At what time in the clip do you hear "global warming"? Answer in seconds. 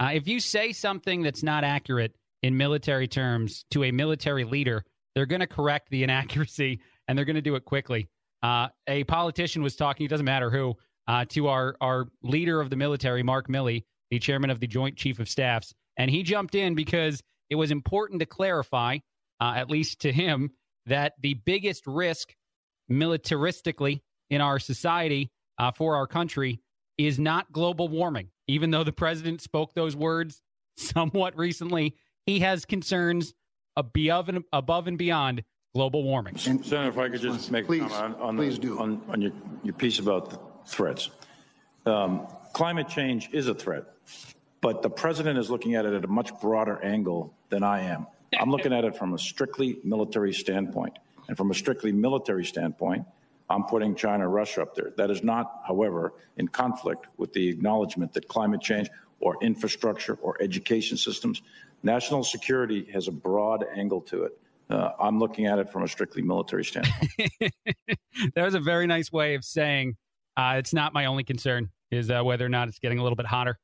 27.52-28.30, 35.74-36.34